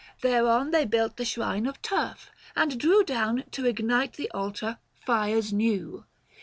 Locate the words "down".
3.03-3.43